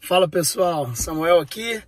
Fala 0.00 0.26
pessoal, 0.26 0.94
Samuel 0.94 1.38
aqui. 1.38 1.82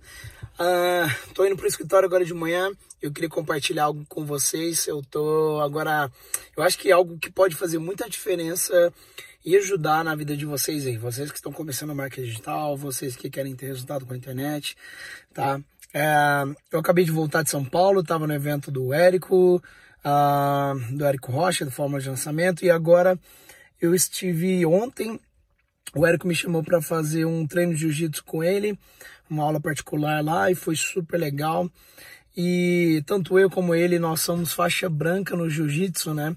Uh, 0.59 1.33
tô 1.33 1.45
indo 1.45 1.55
pro 1.55 1.67
escritório 1.67 2.05
agora 2.05 2.23
de 2.23 2.33
manhã. 2.33 2.71
Eu 3.01 3.11
queria 3.11 3.29
compartilhar 3.29 3.85
algo 3.85 4.05
com 4.07 4.25
vocês. 4.25 4.85
Eu 4.85 5.01
tô 5.01 5.59
agora. 5.59 6.11
Eu 6.55 6.61
acho 6.61 6.77
que 6.77 6.89
é 6.89 6.91
algo 6.91 7.17
que 7.17 7.31
pode 7.31 7.55
fazer 7.55 7.79
muita 7.79 8.07
diferença 8.07 8.93
e 9.43 9.57
ajudar 9.57 10.03
na 10.03 10.13
vida 10.13 10.37
de 10.37 10.45
vocês 10.45 10.85
aí. 10.85 10.97
Vocês 10.97 11.31
que 11.31 11.37
estão 11.37 11.51
começando 11.51 11.91
a 11.91 11.95
marca 11.95 12.21
digital, 12.21 12.77
vocês 12.77 13.15
que 13.15 13.29
querem 13.29 13.55
ter 13.55 13.67
resultado 13.67 14.05
com 14.05 14.13
a 14.13 14.17
internet, 14.17 14.77
tá? 15.33 15.59
É, 15.93 16.43
eu 16.71 16.79
acabei 16.79 17.03
de 17.03 17.11
voltar 17.11 17.41
de 17.41 17.49
São 17.49 17.65
Paulo, 17.65 18.03
tava 18.03 18.27
no 18.27 18.33
evento 18.33 18.69
do 18.69 18.93
Érico, 18.93 19.55
uh, 20.05 20.95
do 20.95 21.05
Érico 21.05 21.31
Rocha, 21.31 21.65
do 21.65 21.71
Fórmula 21.71 22.01
de 22.01 22.09
Lançamento, 22.09 22.63
e 22.63 22.69
agora 22.69 23.19
eu 23.81 23.95
estive 23.95 24.65
ontem 24.65 25.19
o 25.95 26.05
Érico 26.05 26.27
me 26.27 26.35
chamou 26.35 26.63
para 26.63 26.81
fazer 26.81 27.25
um 27.25 27.45
treino 27.45 27.73
de 27.73 27.81
jiu-jitsu 27.81 28.23
com 28.23 28.43
ele, 28.43 28.77
uma 29.29 29.43
aula 29.43 29.59
particular 29.59 30.23
lá 30.23 30.49
e 30.49 30.55
foi 30.55 30.75
super 30.75 31.17
legal. 31.17 31.69
E 32.35 33.03
tanto 33.05 33.37
eu 33.37 33.49
como 33.49 33.75
ele, 33.75 33.99
nós 33.99 34.21
somos 34.21 34.53
faixa 34.53 34.89
branca 34.89 35.35
no 35.35 35.49
jiu-jitsu, 35.49 36.13
né? 36.13 36.35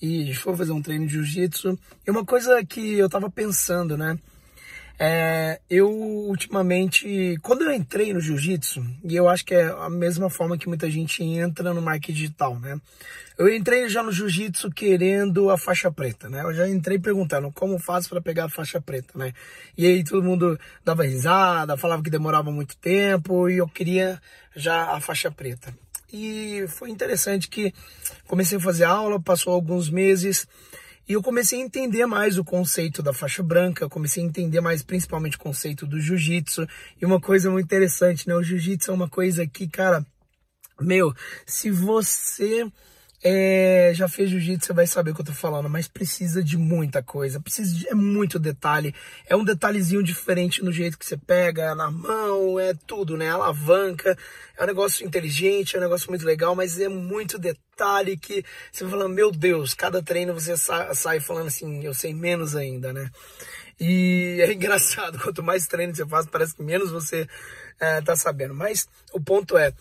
E 0.00 0.22
a 0.22 0.26
gente 0.26 0.38
foi 0.38 0.54
fazer 0.54 0.72
um 0.72 0.82
treino 0.82 1.06
de 1.06 1.14
jiu-jitsu. 1.14 1.78
E 2.06 2.10
uma 2.10 2.24
coisa 2.24 2.62
que 2.64 2.98
eu 2.98 3.08
tava 3.08 3.30
pensando, 3.30 3.96
né? 3.96 4.18
É, 5.02 5.58
eu 5.70 5.90
ultimamente, 5.90 7.34
quando 7.40 7.62
eu 7.62 7.72
entrei 7.72 8.12
no 8.12 8.20
jiu-jitsu, 8.20 8.84
e 9.02 9.16
eu 9.16 9.30
acho 9.30 9.46
que 9.46 9.54
é 9.54 9.70
a 9.70 9.88
mesma 9.88 10.28
forma 10.28 10.58
que 10.58 10.68
muita 10.68 10.90
gente 10.90 11.24
entra 11.24 11.72
no 11.72 11.80
marketing 11.80 12.12
digital, 12.12 12.60
né? 12.60 12.78
Eu 13.38 13.48
entrei 13.48 13.88
já 13.88 14.02
no 14.02 14.12
jiu-jitsu 14.12 14.70
querendo 14.70 15.48
a 15.48 15.56
faixa 15.56 15.90
preta, 15.90 16.28
né? 16.28 16.42
Eu 16.42 16.52
já 16.52 16.68
entrei 16.68 16.98
perguntando 16.98 17.50
como 17.50 17.78
faço 17.78 18.10
para 18.10 18.20
pegar 18.20 18.44
a 18.44 18.50
faixa 18.50 18.78
preta, 18.78 19.18
né? 19.18 19.32
E 19.74 19.86
aí 19.86 20.04
todo 20.04 20.22
mundo 20.22 20.60
dava 20.84 21.02
risada, 21.04 21.78
falava 21.78 22.02
que 22.02 22.10
demorava 22.10 22.52
muito 22.52 22.76
tempo 22.76 23.48
e 23.48 23.56
eu 23.56 23.66
queria 23.66 24.20
já 24.54 24.90
a 24.90 25.00
faixa 25.00 25.30
preta. 25.30 25.74
E 26.12 26.66
foi 26.68 26.90
interessante 26.90 27.48
que 27.48 27.72
comecei 28.26 28.58
a 28.58 28.60
fazer 28.60 28.84
aula, 28.84 29.18
passou 29.18 29.54
alguns 29.54 29.88
meses 29.88 30.46
e 31.08 31.12
eu 31.12 31.22
comecei 31.22 31.60
a 31.60 31.64
entender 31.64 32.06
mais 32.06 32.38
o 32.38 32.44
conceito 32.44 33.02
da 33.02 33.12
faixa 33.12 33.42
branca, 33.42 33.88
comecei 33.88 34.22
a 34.22 34.26
entender 34.26 34.60
mais 34.60 34.82
principalmente 34.82 35.36
o 35.36 35.40
conceito 35.40 35.86
do 35.86 36.00
jiu-jitsu. 36.00 36.66
E 37.00 37.04
uma 37.04 37.20
coisa 37.20 37.50
muito 37.50 37.64
interessante, 37.64 38.28
né? 38.28 38.34
O 38.34 38.42
jiu-jitsu 38.42 38.90
é 38.90 38.94
uma 38.94 39.08
coisa 39.08 39.46
que, 39.46 39.66
cara, 39.68 40.06
meu, 40.80 41.12
se 41.44 41.70
você 41.70 42.70
é, 43.22 43.92
já 43.94 44.08
fez 44.08 44.30
jiu-jitsu, 44.30 44.68
você 44.68 44.72
vai 44.72 44.86
saber 44.86 45.10
o 45.10 45.14
que 45.14 45.20
eu 45.20 45.26
tô 45.26 45.32
falando, 45.32 45.68
mas 45.68 45.86
precisa 45.86 46.42
de 46.42 46.56
muita 46.56 47.02
coisa, 47.02 47.38
precisa 47.38 47.74
de 47.74 47.88
é 47.88 47.94
muito 47.94 48.38
detalhe, 48.38 48.94
é 49.26 49.36
um 49.36 49.44
detalhezinho 49.44 50.02
diferente 50.02 50.64
no 50.64 50.72
jeito 50.72 50.98
que 50.98 51.04
você 51.04 51.18
pega, 51.18 51.74
na 51.74 51.90
mão, 51.90 52.58
é 52.58 52.72
tudo, 52.86 53.18
né? 53.18 53.28
Alavanca, 53.28 54.16
é 54.56 54.64
um 54.64 54.66
negócio 54.66 55.06
inteligente, 55.06 55.76
é 55.76 55.78
um 55.78 55.82
negócio 55.82 56.08
muito 56.08 56.24
legal, 56.24 56.54
mas 56.54 56.80
é 56.80 56.88
muito 56.88 57.38
detalhe 57.38 58.16
que 58.16 58.42
você 58.72 58.84
vai 58.84 58.92
falando, 58.92 59.14
meu 59.14 59.30
Deus, 59.30 59.74
cada 59.74 60.02
treino 60.02 60.32
você 60.32 60.56
sai, 60.56 60.94
sai 60.94 61.20
falando 61.20 61.48
assim, 61.48 61.84
eu 61.84 61.92
sei 61.92 62.14
menos 62.14 62.56
ainda, 62.56 62.90
né? 62.92 63.10
E 63.78 64.38
é 64.40 64.52
engraçado, 64.54 65.18
quanto 65.18 65.42
mais 65.42 65.66
treino 65.66 65.94
você 65.94 66.06
faz, 66.06 66.26
parece 66.26 66.54
que 66.54 66.62
menos 66.62 66.90
você 66.90 67.28
é, 67.78 68.00
tá 68.00 68.16
sabendo. 68.16 68.54
Mas 68.54 68.88
o 69.12 69.20
ponto 69.20 69.58
é, 69.58 69.72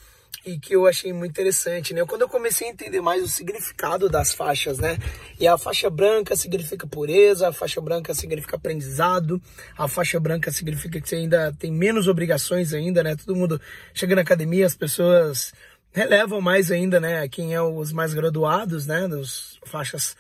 e 0.46 0.58
que 0.58 0.76
eu 0.76 0.88
achei 0.88 1.12
muito 1.12 1.32
interessante, 1.32 1.94
né? 1.94 2.06
Quando 2.06 2.22
eu 2.22 2.30
comecei 2.30 2.68
a 2.68 2.72
entender 2.72 3.02
mais 3.02 3.24
o 3.24 3.28
significado 3.28 4.10
das 4.10 4.34
faixas, 4.34 4.80
né? 4.80 4.98
E 5.40 5.48
a 5.48 5.58
faixa 5.58 5.90
branca 5.90 6.36
significa 6.36 6.88
pureza, 6.88 7.50
a 7.50 7.54
faixa 7.54 7.82
branca 7.82 8.14
significa 8.14 8.56
aprendizado, 8.56 9.42
a 9.78 9.88
faixa 9.88 10.20
branca 10.20 10.52
significa 10.52 11.00
que 11.02 11.10
você 11.10 11.16
ainda 11.16 11.54
tem 11.60 11.72
menos 11.72 12.08
obrigações 12.08 12.74
ainda, 12.74 13.04
né? 13.04 13.16
Todo 13.16 13.36
mundo 13.36 13.60
chega 13.94 14.16
na 14.16 14.22
academia, 14.22 14.66
as 14.66 14.76
pessoas 14.76 15.54
relevam 15.92 16.40
mais 16.40 16.72
ainda, 16.72 17.00
né? 17.00 17.28
Quem 17.28 17.54
é 17.54 17.62
os 17.62 17.92
mais 17.92 18.14
graduados, 18.14 18.88
né? 18.88 19.08
Dos 19.08 19.60
faixas 19.66 20.16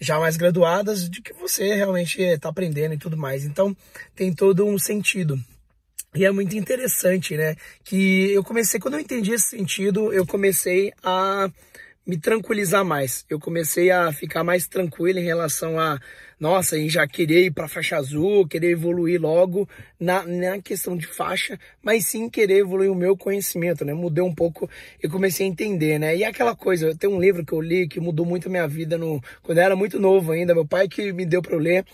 já 0.00 0.18
mais 0.18 0.36
graduadas, 0.36 1.10
de 1.10 1.20
que 1.20 1.32
você 1.34 1.74
realmente 1.74 2.22
está 2.22 2.48
aprendendo 2.48 2.94
e 2.94 2.98
tudo 2.98 3.16
mais. 3.16 3.44
Então, 3.44 3.76
tem 4.14 4.32
todo 4.32 4.64
um 4.64 4.78
sentido. 4.78 5.38
E 6.14 6.24
é 6.24 6.30
muito 6.30 6.56
interessante, 6.56 7.36
né? 7.36 7.54
Que 7.84 8.32
eu 8.32 8.42
comecei, 8.42 8.80
quando 8.80 8.94
eu 8.94 9.00
entendi 9.00 9.32
esse 9.32 9.50
sentido, 9.50 10.12
eu 10.12 10.26
comecei 10.26 10.92
a 11.02 11.48
me 12.10 12.18
tranquilizar 12.18 12.84
mais. 12.84 13.24
Eu 13.30 13.38
comecei 13.38 13.88
a 13.92 14.12
ficar 14.12 14.42
mais 14.42 14.66
tranquilo 14.66 15.20
em 15.20 15.24
relação 15.24 15.78
a, 15.78 16.00
nossa, 16.40 16.76
em 16.76 16.88
já 16.88 17.06
querer 17.06 17.44
ir 17.44 17.50
para 17.52 17.68
faixa 17.68 17.96
azul, 17.96 18.48
querer 18.48 18.70
evoluir 18.70 19.20
logo 19.22 19.68
na, 19.98 20.26
na 20.26 20.60
questão 20.60 20.96
de 20.96 21.06
faixa, 21.06 21.56
mas 21.80 22.06
sim 22.06 22.28
querer 22.28 22.58
evoluir 22.58 22.90
o 22.90 22.96
meu 22.96 23.16
conhecimento, 23.16 23.84
né? 23.84 23.94
Mudei 23.94 24.24
um 24.24 24.34
pouco 24.34 24.68
e 25.00 25.08
comecei 25.08 25.46
a 25.46 25.48
entender, 25.48 26.00
né? 26.00 26.16
E 26.16 26.24
aquela 26.24 26.56
coisa, 26.56 26.96
tem 26.96 27.08
um 27.08 27.20
livro 27.20 27.46
que 27.46 27.52
eu 27.52 27.60
li 27.60 27.86
que 27.86 28.00
mudou 28.00 28.26
muito 28.26 28.48
a 28.48 28.50
minha 28.50 28.66
vida 28.66 28.98
no, 28.98 29.22
quando 29.40 29.58
eu 29.58 29.64
era 29.64 29.76
muito 29.76 30.00
novo 30.00 30.32
ainda, 30.32 30.52
meu 30.52 30.66
pai 30.66 30.88
que 30.88 31.12
me 31.12 31.24
deu 31.24 31.40
para 31.40 31.54
eu 31.54 31.60
ler, 31.60 31.84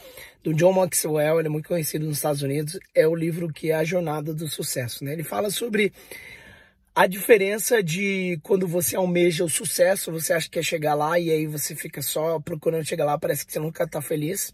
do 0.43 0.55
John 0.55 0.72
Maxwell, 0.72 1.41
ele 1.41 1.49
é 1.49 1.50
muito 1.50 1.69
conhecido 1.69 2.06
nos 2.06 2.16
Estados 2.16 2.41
Unidos, 2.41 2.78
é 2.94 3.06
o 3.06 3.15
livro 3.15 3.53
que 3.53 3.71
é 3.71 3.75
A 3.75 3.84
Jornada 3.84 4.32
do 4.32 4.49
Sucesso, 4.49 5.05
né? 5.05 5.12
Ele 5.12 5.25
fala 5.25 5.50
sobre 5.50 5.93
a 6.96 7.06
diferença 7.06 7.82
de 7.82 8.40
quando 8.42 8.66
você 8.66 8.96
almeja 8.96 9.44
o 9.44 9.50
sucesso, 9.50 10.10
você 10.10 10.32
acha 10.32 10.46
que 10.46 10.52
quer 10.52 10.62
chegar 10.62 10.94
lá 10.94 11.20
e 11.20 11.30
aí 11.30 11.46
você 11.46 11.76
fica 11.76 12.00
só 12.00 12.40
procurando 12.40 12.86
chegar 12.86 13.04
lá, 13.04 13.18
parece 13.18 13.44
que 13.44 13.52
você 13.52 13.58
nunca 13.58 13.86
tá 13.86 14.00
feliz. 14.00 14.50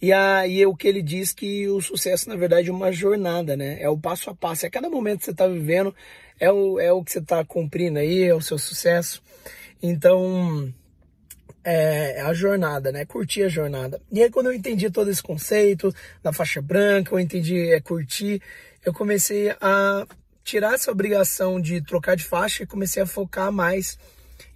E 0.00 0.12
aí 0.12 0.62
é 0.62 0.68
o 0.68 0.76
que 0.76 0.86
ele 0.86 1.02
diz 1.02 1.32
que 1.32 1.66
o 1.68 1.80
sucesso, 1.80 2.28
na 2.28 2.36
verdade, 2.36 2.68
é 2.68 2.72
uma 2.72 2.92
jornada, 2.92 3.56
né? 3.56 3.76
É 3.80 3.88
o 3.88 3.98
passo 3.98 4.30
a 4.30 4.34
passo. 4.36 4.64
É 4.64 4.70
cada 4.70 4.88
momento 4.88 5.18
que 5.18 5.24
você 5.24 5.30
está 5.32 5.48
vivendo, 5.48 5.92
é 6.38 6.48
o, 6.52 6.78
é 6.78 6.92
o 6.92 7.02
que 7.02 7.10
você 7.10 7.18
está 7.18 7.44
cumprindo 7.44 7.98
aí, 7.98 8.22
é 8.22 8.34
o 8.34 8.40
seu 8.40 8.56
sucesso. 8.56 9.20
Então, 9.82 10.72
é, 11.64 12.18
é 12.18 12.20
a 12.20 12.32
jornada, 12.32 12.92
né? 12.92 13.04
Curtir 13.04 13.42
a 13.42 13.48
jornada. 13.48 14.00
E 14.12 14.22
aí, 14.22 14.30
quando 14.30 14.46
eu 14.46 14.52
entendi 14.52 14.90
todo 14.90 15.10
esse 15.10 15.22
conceito 15.22 15.92
da 16.22 16.32
faixa 16.32 16.62
branca, 16.62 17.12
eu 17.12 17.18
entendi 17.18 17.72
é 17.72 17.80
curtir, 17.80 18.40
eu 18.84 18.94
comecei 18.94 19.50
a 19.60 20.06
tirar 20.44 20.74
essa 20.74 20.92
obrigação 20.92 21.60
de 21.60 21.80
trocar 21.80 22.14
de 22.14 22.24
faixa 22.24 22.62
e 22.62 22.66
comecei 22.66 23.02
a 23.02 23.06
focar 23.06 23.50
mais 23.50 23.98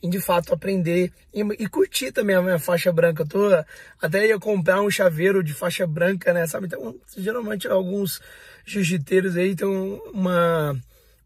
em 0.03 0.11
de 0.11 0.21
fato 0.21 0.53
aprender 0.53 1.11
e, 1.33 1.41
e, 1.41 1.69
curtir 1.69 2.13
também 2.13 2.37
a 2.37 2.43
minha 2.43 2.59
faixa 2.59 2.93
branca. 2.93 3.25
Eu 3.33 3.65
até 4.01 4.27
ia 4.27 4.39
comprar 4.39 4.83
um 4.83 4.91
chaveiro 4.91 5.43
de 5.43 5.55
faixa 5.55 5.87
branca, 5.87 6.33
né? 6.33 6.47
Sabe? 6.47 6.67
Então, 6.67 6.95
geralmente 7.17 7.67
alguns 7.67 8.21
jiu-jiteiros 8.65 9.37
aí 9.37 9.57
tem 9.57 9.67
uma 9.67 10.79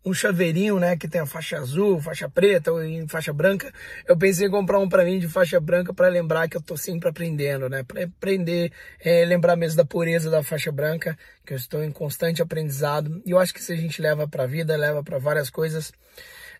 um 0.05 0.13
chaveirinho, 0.13 0.79
né, 0.79 0.97
que 0.97 1.07
tem 1.07 1.21
a 1.21 1.27
faixa 1.27 1.59
azul, 1.59 2.01
faixa 2.01 2.29
preta 2.29 2.73
ou 2.73 2.81
faixa 3.09 3.33
branca. 3.33 3.73
Eu 4.07 4.17
pensei 4.17 4.49
em 4.49 4.51
comprar 4.51 4.79
um 4.79 4.89
para 4.89 5.05
mim 5.05 5.19
de 5.19 5.29
faixa 5.29 5.61
branca 5.61 5.95
para 5.95 6.09
lembrar 6.09 6.49
que 6.49 6.57
eu 6.57 6.61
tô 6.61 6.77
sempre 6.77 7.09
aprendendo, 7.09 7.69
né, 7.69 7.83
para 7.85 8.05
aprender, 8.05 8.73
é, 9.01 9.25
lembrar 9.25 9.57
mesmo 9.57 9.77
da 9.77 9.85
pureza 9.85 10.29
da 10.31 10.43
faixa 10.43 10.73
branca, 10.73 11.17
que 11.47 11.53
eu 11.53 11.57
estou 11.57 11.83
em 11.85 11.93
constante 11.93 12.43
aprendizado. 12.43 13.23
E 13.25 13.31
eu 13.31 13.39
acho 13.39 13.55
que 13.55 13.63
se 13.63 13.73
a 13.73 13.77
gente 13.77 14.03
leva 14.03 14.27
para 14.27 14.45
a 14.45 14.47
vida, 14.47 14.77
leva 14.77 15.03
para 15.03 15.19
várias 15.19 15.51
coisas. 15.51 15.93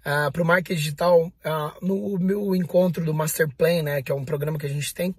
Uh, 0.05 0.33
para 0.33 0.43
o 0.43 0.45
marketing 0.45 0.81
digital, 0.81 1.27
uh, 1.27 1.73
no 1.81 2.19
meu 2.19 2.57
encontro 2.57 3.05
do 3.05 3.15
Master 3.15 3.49
Plan, 3.57 3.83
né, 3.83 4.03
que 4.03 4.11
é 4.11 4.15
um 4.15 4.25
programa 4.25 4.59
que 4.59 4.67
a 4.67 4.69
gente 4.69 4.93
tem, 4.93 5.15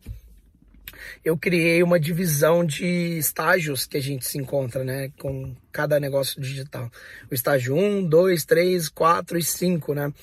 eu 1.24 1.38
criei 1.38 1.82
uma 1.84 2.00
divisão 2.00 2.66
de 2.66 3.18
estágios 3.18 3.86
que 3.86 3.98
a 3.98 4.02
gente 4.02 4.26
se 4.26 4.38
encontra, 4.38 4.84
né, 4.84 5.12
com 5.20 5.56
cada 5.72 6.00
negócio 6.00 6.42
digital. 6.42 6.92
O 7.30 7.34
estágio 7.34 7.76
1, 7.76 8.06
2, 8.06 8.46
3, 8.46 8.90
4 8.90 9.38
e 9.38 9.44
5, 9.44 9.94
né? 9.94 10.14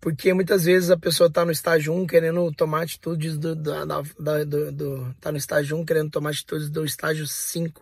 Porque 0.00 0.34
muitas 0.34 0.64
vezes 0.64 0.90
a 0.90 0.98
pessoa 0.98 1.28
está 1.28 1.44
no 1.44 1.50
estágio 1.50 1.94
1 1.94 2.06
querendo 2.06 2.52
tomar 2.52 2.82
atitudes 2.82 3.38
do, 3.38 3.54
do, 3.54 3.72
do, 4.46 4.72
do, 4.72 5.14
tá 5.20 5.32
no 5.32 5.38
estágio 5.38 5.78
1 5.78 5.84
querendo 5.86 6.10
tomar 6.10 6.30
atitudes 6.30 6.68
do 6.68 6.84
estágio 6.84 7.26
5 7.26 7.80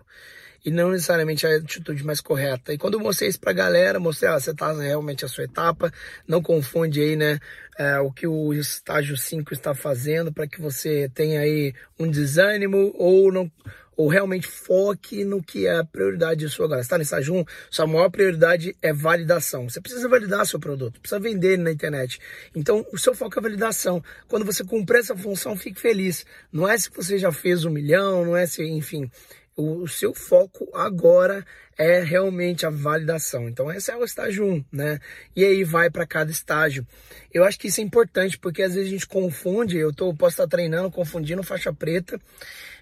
e 0.65 0.71
não 0.71 0.91
necessariamente 0.91 1.47
a 1.47 1.57
atitude 1.57 2.05
mais 2.05 2.21
correta. 2.21 2.73
E 2.73 2.79
quando 2.79 2.95
eu 2.95 3.01
mostrei 3.01 3.29
isso 3.29 3.41
pra 3.41 3.53
galera, 3.53 3.99
mostrei, 3.99 4.31
ah, 4.31 4.39
você 4.39 4.55
tá 4.55 4.73
realmente 4.73 5.25
a 5.25 5.29
sua 5.29 5.45
etapa, 5.45 5.93
não 6.27 6.43
confunde 6.43 7.01
aí, 7.01 7.17
né, 7.17 7.39
é, 7.79 7.99
o 7.99 8.13
que 8.13 8.27
o 8.27 8.53
estágio 8.53 9.17
5 9.17 9.53
está 9.53 9.75
fazendo 9.75 10.33
para 10.33 10.47
que 10.47 10.61
você 10.61 11.11
tenha 11.15 11.41
aí 11.41 11.75
um 11.99 12.11
desânimo 12.11 12.93
ou 12.97 13.33
não 13.33 13.51
ou 13.97 14.09
realmente 14.09 14.47
foque 14.47 15.25
no 15.25 15.43
que 15.43 15.67
é 15.67 15.79
a 15.79 15.85
prioridade 15.85 16.41
de 16.41 16.49
sua 16.49 16.67
agora. 16.67 16.81
Está 16.81 16.97
no 16.97 17.03
estágio 17.03 17.35
1, 17.35 17.45
sua 17.71 17.87
maior 17.87 18.11
prioridade 18.11 18.77
é 18.81 18.93
validação. 18.93 19.69
Você 19.69 19.81
precisa 19.81 20.09
validar 20.09 20.47
seu 20.47 20.59
produto, 20.59 21.01
precisa 21.01 21.21
vender 21.21 21.55
ele 21.55 21.63
na 21.63 21.73
internet. 21.73 22.19
Então, 22.55 22.87
o 22.93 22.99
seu 22.99 23.15
foco 23.15 23.39
é 23.39 23.43
validação. 23.43 24.03
Quando 24.29 24.45
você 24.45 24.65
cumprir 24.65 25.01
essa 25.01 25.17
função, 25.17 25.57
fique 25.57 25.81
feliz. 25.81 26.25
Não 26.51 26.69
é 26.69 26.77
se 26.77 26.91
você 26.91 27.19
já 27.19 27.31
fez 27.31 27.65
um 27.65 27.71
milhão, 27.71 28.25
não 28.25 28.37
é 28.37 28.47
se, 28.47 28.65
enfim, 28.65 29.11
o, 29.57 29.87
seu 29.87 30.15
foco 30.15 30.69
agora 30.75 31.45
é 31.77 32.01
realmente 32.01 32.65
a 32.67 32.71
validação. 32.71 33.49
Então, 33.49 33.71
esse 33.73 33.91
é 33.91 33.97
o 33.97 34.05
estágio 34.05 34.47
1, 34.47 34.65
né? 34.73 34.99
E 35.35 35.45
aí 35.45 35.65
vai 35.65 35.91
para 35.91 36.07
cada 36.07 36.31
estágio. 36.31 36.87
Eu 37.33 37.45
acho 37.45 37.59
que 37.59 37.69
isso 37.69 37.81
é 37.81 37.85
importante, 37.85 38.39
porque 38.39 38.63
às 38.63 38.75
vezes 38.75 38.89
a 38.89 38.93
gente 38.93 39.07
confunde, 39.07 39.77
eu 39.77 39.93
tô, 39.93 40.15
posso 40.15 40.35
estar 40.35 40.47
treinando, 40.47 40.91
confundindo 40.91 41.43
faixa 41.43 41.73
preta, 41.73 42.21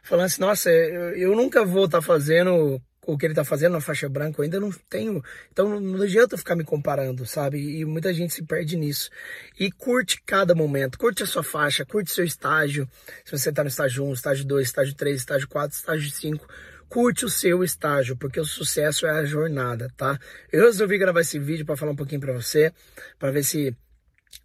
falando 0.03 0.27
assim, 0.27 0.41
nossa, 0.41 0.71
eu, 0.71 1.17
eu 1.17 1.37
nunca 1.37 1.65
vou 1.65 1.87
estar 1.87 2.03
fazendo 2.03 2.81
o 3.06 3.17
que 3.17 3.26
ele 3.26 3.35
tá 3.35 3.44
fazendo 3.44 3.73
na 3.73 3.81
faixa 3.81 4.08
branca, 4.08 4.41
eu 4.41 4.44
ainda 4.44 4.61
não 4.61 4.70
tenho. 4.88 5.23
Então 5.52 5.81
não 5.81 6.02
adianta 6.02 6.37
ficar 6.37 6.55
me 6.55 6.64
comparando, 6.64 7.26
sabe? 7.26 7.58
E 7.81 7.85
muita 7.85 8.12
gente 8.12 8.35
se 8.35 8.43
perde 8.43 8.76
nisso. 8.76 9.11
E 9.58 9.70
curte 9.70 10.23
cada 10.25 10.55
momento, 10.55 10.99
curte 10.99 11.23
a 11.23 11.26
sua 11.26 11.43
faixa, 11.43 11.85
curte 11.85 12.11
seu 12.11 12.25
estágio. 12.25 12.88
Se 13.25 13.37
você 13.37 13.52
tá 13.52 13.62
no 13.62 13.69
estágio 13.69 14.05
1, 14.05 14.12
estágio 14.12 14.44
2, 14.44 14.67
estágio 14.67 14.94
3, 14.94 15.20
estágio 15.20 15.49
4, 15.49 15.76
estágio 15.76 16.11
5, 16.11 16.47
curte 16.88 17.25
o 17.25 17.31
seu 17.31 17.64
estágio, 17.64 18.17
porque 18.17 18.41
o 18.41 18.44
sucesso 18.44 19.06
é 19.06 19.11
a 19.11 19.25
jornada, 19.25 19.88
tá? 19.97 20.19
Eu 20.52 20.64
resolvi 20.64 20.99
gravar 20.99 21.20
esse 21.20 21.38
vídeo 21.38 21.64
para 21.64 21.76
falar 21.76 21.93
um 21.93 21.97
pouquinho 21.97 22.20
para 22.20 22.32
você, 22.32 22.73
para 23.19 23.31
ver 23.31 23.44
se 23.44 23.75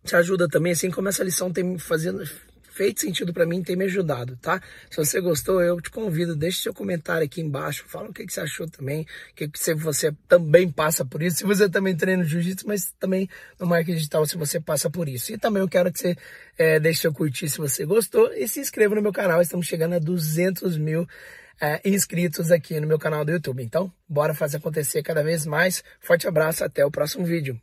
te 0.03 0.15
ajuda 0.15 0.47
também, 0.47 0.71
assim 0.71 0.91
como 0.91 1.09
essa 1.09 1.23
lição 1.23 1.51
tem 1.51 1.63
me 1.63 1.79
fazendo 1.79 2.23
feito 2.75 2.99
sentido 2.99 3.33
para 3.33 3.45
mim, 3.45 3.63
tem 3.63 3.75
me 3.75 3.85
ajudado, 3.85 4.37
tá? 4.41 4.61
Se 4.89 4.97
você 4.97 5.21
gostou, 5.21 5.61
eu 5.61 5.79
te 5.79 5.89
convido, 5.89 6.35
deixe 6.35 6.61
seu 6.61 6.73
comentário 6.73 7.23
aqui 7.23 7.39
embaixo, 7.39 7.85
fala 7.87 8.09
o 8.09 8.13
que, 8.13 8.25
que 8.25 8.33
você 8.33 8.41
achou 8.41 8.69
também, 8.69 9.03
o 9.31 9.35
que, 9.35 9.47
que 9.47 9.57
você, 9.57 9.73
você 9.73 10.13
também 10.27 10.69
passa 10.69 11.05
por 11.05 11.23
isso, 11.23 11.37
se 11.37 11.43
você 11.45 11.69
também 11.69 11.95
treina 11.95 12.25
jiu-jitsu, 12.25 12.67
mas 12.67 12.93
também 12.99 13.29
no 13.57 13.65
marketing 13.65 13.95
digital, 13.95 14.25
se 14.25 14.35
você 14.35 14.59
passa 14.59 14.89
por 14.89 15.07
isso. 15.07 15.31
E 15.31 15.37
também 15.37 15.61
eu 15.61 15.69
quero 15.69 15.89
que 15.89 15.99
você 15.99 16.17
é, 16.57 16.77
deixe 16.77 16.99
seu 16.99 17.13
curtir 17.13 17.47
se 17.47 17.57
você 17.57 17.85
gostou 17.85 18.33
e 18.33 18.45
se 18.45 18.59
inscreva 18.59 18.93
no 18.93 19.01
meu 19.01 19.13
canal, 19.13 19.41
estamos 19.41 19.65
chegando 19.65 19.93
a 19.93 19.99
200 19.99 20.77
mil 20.77 21.07
é, 21.61 21.79
inscritos 21.85 22.51
aqui 22.51 22.77
no 22.81 22.87
meu 22.87 22.99
canal 22.99 23.23
do 23.23 23.31
YouTube. 23.31 23.63
Então, 23.63 23.89
bora 24.07 24.33
fazer 24.33 24.57
acontecer 24.57 25.01
cada 25.01 25.23
vez 25.23 25.45
mais. 25.45 25.81
Forte 26.01 26.27
abraço, 26.27 26.65
até 26.65 26.85
o 26.85 26.91
próximo 26.91 27.23
vídeo. 27.23 27.57